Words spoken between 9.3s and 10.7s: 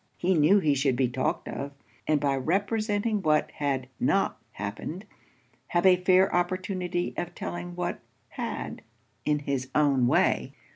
his own way.